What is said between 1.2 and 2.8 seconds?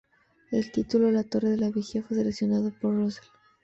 torre del vigía" fue seleccionado